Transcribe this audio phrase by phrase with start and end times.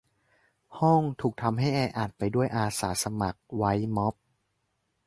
[0.79, 4.15] ห้องถูกทำให้แออัดไปด้วยอาสาสมัคร ไวด์ม๊อบ